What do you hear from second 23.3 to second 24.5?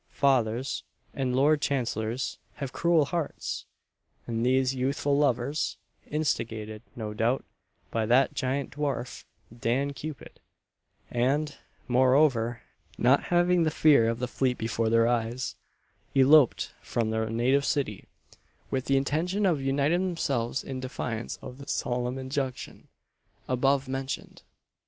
above mentioned.